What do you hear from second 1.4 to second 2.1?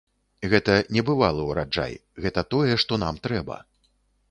ўраджай,